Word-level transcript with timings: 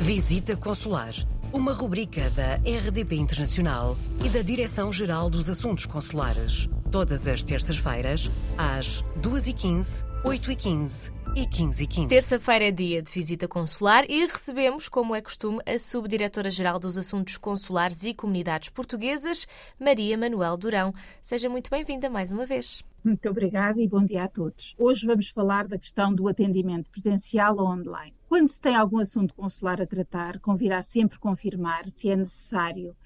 Visita 0.00 0.54
Consular, 0.54 1.14
uma 1.52 1.72
rubrica 1.72 2.28
da 2.30 2.56
RDP 2.56 3.16
Internacional 3.16 3.96
e 4.24 4.28
da 4.28 4.42
Direção-Geral 4.42 5.30
dos 5.30 5.48
Assuntos 5.48 5.86
Consulares. 5.86 6.68
Todas 6.92 7.26
as 7.26 7.42
terças-feiras, 7.42 8.30
às 8.58 9.02
2h15, 9.20 10.04
8h15 10.22 11.12
e 11.34 11.46
15 11.46 11.84
h 11.84 11.94
15 11.94 12.08
Terça-feira 12.08 12.66
é 12.66 12.70
dia 12.70 13.02
de 13.02 13.10
visita 13.10 13.48
consular 13.48 14.04
e 14.08 14.26
recebemos, 14.26 14.88
como 14.88 15.14
é 15.14 15.20
costume, 15.22 15.60
a 15.66 15.78
Subdiretora-Geral 15.78 16.78
dos 16.78 16.98
Assuntos 16.98 17.38
Consulares 17.38 18.04
e 18.04 18.12
Comunidades 18.12 18.68
Portuguesas, 18.68 19.46
Maria 19.80 20.16
Manuel 20.16 20.56
Durão. 20.58 20.94
Seja 21.22 21.48
muito 21.48 21.70
bem-vinda 21.70 22.08
mais 22.10 22.30
uma 22.30 22.44
vez. 22.44 22.84
Muito 23.02 23.28
obrigada 23.28 23.80
e 23.80 23.88
bom 23.88 24.04
dia 24.04 24.24
a 24.24 24.28
todos. 24.28 24.74
Hoje 24.78 25.06
vamos 25.06 25.30
falar 25.30 25.66
da 25.66 25.78
questão 25.78 26.14
do 26.14 26.28
atendimento 26.28 26.90
presencial 26.90 27.56
ou 27.56 27.66
online. 27.66 28.15
Quando 28.28 28.50
se 28.50 28.60
tem 28.60 28.74
algum 28.74 28.98
assunto 28.98 29.34
consular 29.34 29.80
a 29.80 29.86
tratar, 29.86 30.40
convirá 30.40 30.82
sempre 30.82 31.16
confirmar 31.18 31.88
se 31.88 32.10
é 32.10 32.16
necessário 32.16 32.96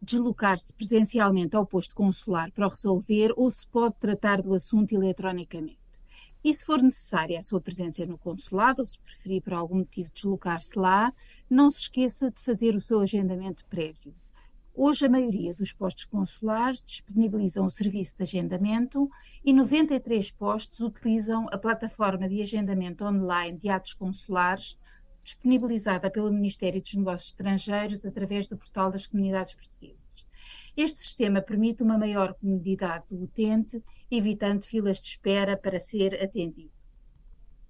deslocar-se 0.00 0.72
presencialmente 0.72 1.54
ao 1.54 1.66
posto 1.66 1.94
consular 1.94 2.50
para 2.50 2.66
o 2.66 2.70
resolver 2.70 3.32
ou 3.36 3.50
se 3.50 3.66
pode 3.66 3.96
tratar 4.00 4.40
do 4.40 4.54
assunto 4.54 4.94
eletronicamente. 4.94 5.78
E 6.42 6.52
se 6.54 6.64
for 6.64 6.82
necessária 6.82 7.38
a 7.38 7.42
sua 7.42 7.60
presença 7.60 8.04
no 8.06 8.16
consulado, 8.16 8.80
ou 8.80 8.86
se 8.86 8.98
preferir 8.98 9.42
por 9.42 9.52
algum 9.52 9.76
motivo 9.76 10.10
deslocar-se 10.12 10.76
lá, 10.76 11.12
não 11.48 11.70
se 11.70 11.82
esqueça 11.82 12.30
de 12.30 12.40
fazer 12.40 12.74
o 12.74 12.80
seu 12.80 13.00
agendamento 13.00 13.64
prévio. 13.66 14.14
Hoje, 14.74 15.04
a 15.04 15.08
maioria 15.08 15.54
dos 15.54 15.70
postos 15.70 16.06
consulares 16.06 16.82
disponibilizam 16.82 17.66
o 17.66 17.70
serviço 17.70 18.16
de 18.16 18.22
agendamento 18.22 19.10
e 19.44 19.52
93 19.52 20.30
postos 20.30 20.80
utilizam 20.80 21.46
a 21.52 21.58
plataforma 21.58 22.26
de 22.26 22.40
agendamento 22.40 23.04
online 23.04 23.58
de 23.58 23.68
atos 23.68 23.92
consulares, 23.92 24.78
disponibilizada 25.22 26.10
pelo 26.10 26.32
Ministério 26.32 26.80
dos 26.80 26.94
Negócios 26.94 27.32
Estrangeiros 27.32 28.06
através 28.06 28.48
do 28.48 28.56
portal 28.56 28.90
das 28.90 29.06
comunidades 29.06 29.54
portuguesas. 29.54 30.06
Este 30.74 31.00
sistema 31.00 31.42
permite 31.42 31.82
uma 31.82 31.98
maior 31.98 32.32
comodidade 32.32 33.04
do 33.10 33.24
utente, 33.24 33.82
evitando 34.10 34.64
filas 34.64 34.98
de 34.98 35.08
espera 35.08 35.54
para 35.54 35.78
ser 35.78 36.14
atendido. 36.14 36.72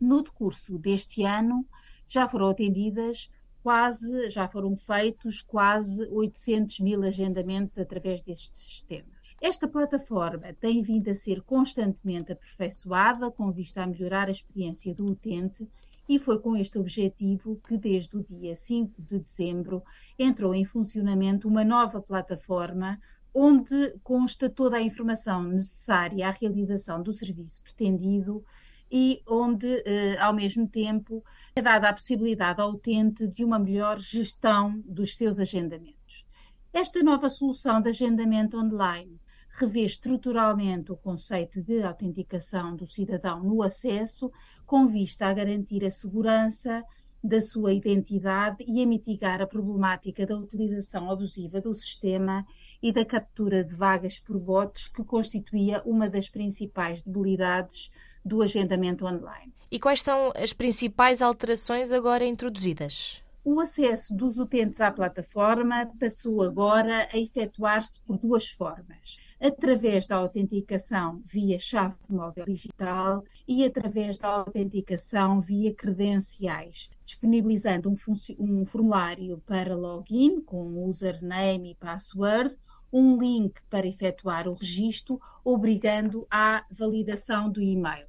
No 0.00 0.20
decurso 0.22 0.76
deste 0.76 1.22
ano, 1.22 1.64
já 2.08 2.28
foram 2.28 2.48
atendidas 2.48 3.30
quase, 3.62 4.30
já 4.30 4.48
foram 4.48 4.76
feitos 4.76 5.42
quase 5.42 6.06
800 6.10 6.80
mil 6.80 7.02
agendamentos 7.02 7.78
através 7.78 8.22
deste 8.22 8.58
sistema. 8.58 9.18
Esta 9.40 9.68
plataforma 9.68 10.52
tem 10.54 10.82
vindo 10.82 11.08
a 11.08 11.14
ser 11.14 11.42
constantemente 11.42 12.32
aperfeiçoada 12.32 13.30
com 13.30 13.52
vista 13.52 13.82
a 13.82 13.86
melhorar 13.86 14.28
a 14.28 14.32
experiência 14.32 14.92
do 14.92 15.06
utente 15.06 15.68
e 16.08 16.18
foi 16.18 16.40
com 16.40 16.56
este 16.56 16.78
objetivo 16.78 17.60
que, 17.66 17.76
desde 17.76 18.16
o 18.16 18.24
dia 18.24 18.56
5 18.56 19.00
de 19.00 19.20
dezembro, 19.20 19.82
entrou 20.18 20.54
em 20.54 20.64
funcionamento 20.64 21.46
uma 21.46 21.64
nova 21.64 22.00
plataforma 22.00 22.98
onde 23.32 23.94
consta 24.02 24.48
toda 24.48 24.78
a 24.78 24.82
informação 24.82 25.44
necessária 25.44 26.26
à 26.26 26.30
realização 26.30 27.02
do 27.02 27.12
serviço 27.12 27.62
pretendido 27.62 28.42
e 28.90 29.22
onde, 29.26 29.82
eh, 29.84 30.16
ao 30.18 30.32
mesmo 30.32 30.66
tempo, 30.68 31.24
é 31.54 31.60
dada 31.60 31.88
a 31.88 31.92
possibilidade 31.92 32.60
ao 32.60 32.70
utente 32.70 33.28
de 33.28 33.44
uma 33.44 33.58
melhor 33.58 33.98
gestão 33.98 34.82
dos 34.86 35.16
seus 35.16 35.38
agendamentos. 35.38 36.26
Esta 36.72 37.02
nova 37.02 37.28
solução 37.28 37.80
de 37.80 37.90
agendamento 37.90 38.56
online 38.56 39.20
revê 39.50 39.82
estruturalmente 39.82 40.92
o 40.92 40.96
conceito 40.96 41.62
de 41.62 41.82
autenticação 41.82 42.76
do 42.76 42.86
cidadão 42.86 43.42
no 43.42 43.62
acesso, 43.62 44.30
com 44.64 44.86
vista 44.86 45.26
a 45.26 45.34
garantir 45.34 45.84
a 45.84 45.90
segurança 45.90 46.84
da 47.22 47.40
sua 47.40 47.72
identidade 47.72 48.64
e 48.66 48.82
a 48.82 48.86
mitigar 48.86 49.42
a 49.42 49.46
problemática 49.46 50.24
da 50.24 50.36
utilização 50.36 51.10
abusiva 51.10 51.60
do 51.60 51.74
sistema 51.74 52.46
e 52.82 52.92
da 52.92 53.04
captura 53.04 53.64
de 53.64 53.74
vagas 53.74 54.18
por 54.20 54.38
bots, 54.38 54.88
que 54.88 55.02
constituía 55.02 55.82
uma 55.84 56.08
das 56.08 56.28
principais 56.28 57.02
debilidades 57.02 57.90
do 58.24 58.42
agendamento 58.42 59.04
online. 59.04 59.52
E 59.70 59.78
quais 59.78 60.02
são 60.02 60.32
as 60.34 60.52
principais 60.52 61.20
alterações 61.20 61.92
agora 61.92 62.24
introduzidas? 62.24 63.22
O 63.44 63.60
acesso 63.60 64.14
dos 64.14 64.38
utentes 64.38 64.80
à 64.80 64.90
plataforma 64.90 65.90
passou 65.98 66.42
agora 66.42 67.08
a 67.12 67.18
efetuar-se 67.18 68.00
por 68.00 68.18
duas 68.18 68.48
formas: 68.48 69.16
através 69.40 70.06
da 70.06 70.16
autenticação 70.16 71.22
via 71.24 71.58
chave 71.58 71.96
móvel 72.10 72.44
digital 72.44 73.22
e 73.46 73.64
através 73.64 74.18
da 74.18 74.28
autenticação 74.28 75.40
via 75.40 75.72
credenciais, 75.72 76.90
disponibilizando 77.04 77.88
um, 77.88 77.94
um 78.38 78.66
formulário 78.66 79.42
para 79.46 79.76
login 79.76 80.40
com 80.40 80.84
username 80.84 81.70
e 81.70 81.74
password, 81.76 82.56
um 82.92 83.16
link 83.18 83.60
para 83.70 83.86
efetuar 83.86 84.48
o 84.48 84.54
registro, 84.54 85.20
obrigando 85.44 86.26
à 86.30 86.64
validação 86.70 87.50
do 87.50 87.62
e-mail. 87.62 88.06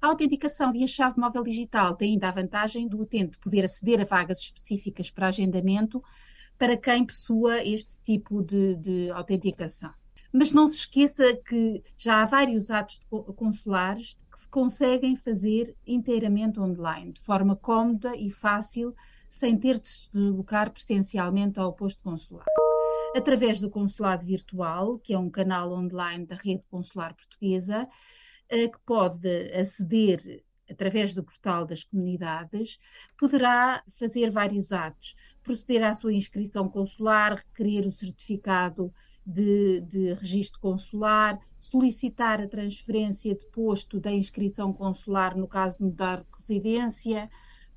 A 0.00 0.08
autenticação 0.08 0.72
via 0.72 0.86
chave 0.86 1.20
móvel 1.20 1.44
digital 1.44 1.94
tem 1.94 2.14
ainda 2.14 2.28
a 2.28 2.32
vantagem 2.32 2.88
do 2.88 2.98
utente 2.98 3.38
poder 3.38 3.64
aceder 3.64 4.00
a 4.00 4.04
vagas 4.04 4.40
específicas 4.40 5.10
para 5.10 5.28
agendamento 5.28 6.02
para 6.58 6.76
quem 6.76 7.06
possua 7.06 7.62
este 7.64 7.98
tipo 8.02 8.42
de, 8.42 8.74
de 8.76 9.10
autenticação. 9.10 9.92
Mas 10.32 10.50
não 10.50 10.66
se 10.66 10.76
esqueça 10.76 11.36
que 11.36 11.82
já 11.96 12.22
há 12.22 12.24
vários 12.24 12.70
atos 12.70 13.00
consulares 13.36 14.16
que 14.30 14.38
se 14.38 14.48
conseguem 14.48 15.14
fazer 15.14 15.76
inteiramente 15.86 16.58
online, 16.58 17.12
de 17.12 17.20
forma 17.20 17.54
cómoda 17.54 18.16
e 18.16 18.30
fácil, 18.30 18.94
sem 19.28 19.58
ter 19.58 19.78
de 19.78 19.88
se 19.88 20.10
deslocar 20.12 20.70
presencialmente 20.70 21.60
ao 21.60 21.74
posto 21.74 22.02
consular. 22.02 22.46
Através 23.14 23.60
do 23.60 23.68
consulado 23.68 24.24
virtual, 24.24 24.98
que 24.98 25.12
é 25.12 25.18
um 25.18 25.28
canal 25.28 25.70
online 25.72 26.24
da 26.24 26.34
rede 26.34 26.64
consular 26.70 27.14
portuguesa, 27.14 27.86
que 28.48 28.78
pode 28.86 29.28
aceder 29.52 30.42
através 30.70 31.14
do 31.14 31.22
portal 31.22 31.66
das 31.66 31.84
comunidades, 31.84 32.78
poderá 33.18 33.82
fazer 33.98 34.30
vários 34.30 34.72
atos, 34.72 35.14
proceder 35.42 35.82
à 35.82 35.94
sua 35.94 36.14
inscrição 36.14 36.68
consular, 36.68 37.34
requerer 37.34 37.86
o 37.86 37.92
certificado 37.92 38.92
de, 39.24 39.80
de 39.82 40.14
registro 40.14 40.60
consular, 40.60 41.38
solicitar 41.58 42.40
a 42.40 42.48
transferência 42.48 43.34
de 43.34 43.46
posto 43.46 44.00
da 44.00 44.10
inscrição 44.10 44.72
consular 44.72 45.36
no 45.36 45.46
caso 45.46 45.76
de 45.78 45.84
mudar 45.84 46.18
de 46.18 46.26
residência, 46.38 47.30